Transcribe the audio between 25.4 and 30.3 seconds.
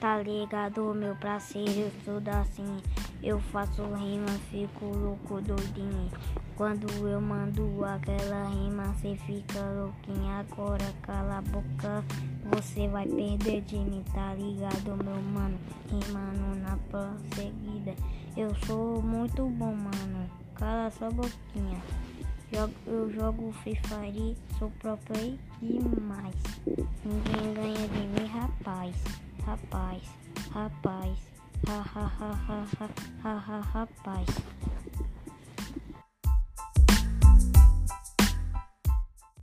demais. Rapaz